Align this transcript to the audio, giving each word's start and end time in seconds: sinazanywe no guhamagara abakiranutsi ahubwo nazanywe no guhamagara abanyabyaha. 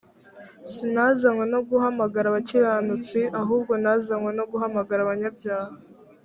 sinazanywe 0.71 1.43
no 1.53 1.59
guhamagara 1.69 2.25
abakiranutsi 2.29 3.19
ahubwo 3.41 3.71
nazanywe 3.83 4.31
no 4.37 4.43
guhamagara 4.51 4.99
abanyabyaha. 5.03 5.73